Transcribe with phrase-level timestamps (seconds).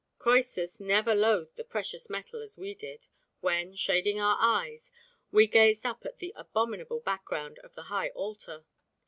[0.17, 3.05] Croesus never loathed the precious metal as we did,
[3.39, 4.89] when, shading our eyes,
[5.31, 8.65] we gazed up at the abominable background of the High Altar.